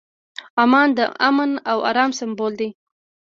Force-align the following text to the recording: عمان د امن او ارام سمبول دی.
عمان 0.61 0.89
د 0.97 0.99
امن 1.27 1.51
او 1.71 1.77
ارام 1.89 2.11
سمبول 2.19 2.53
دی. 2.59 2.69